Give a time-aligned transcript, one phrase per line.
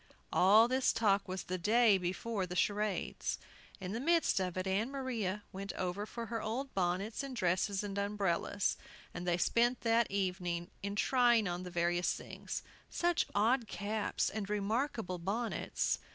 [0.33, 3.37] All this talk was the day before the charades.
[3.79, 7.83] In the midst of it Ann Maria went over for her old bonnets and dresses
[7.83, 8.77] and umbrellas,
[9.13, 14.49] and they spent the evening in trying on the various things, such odd caps and
[14.49, 15.99] remarkable bonnets!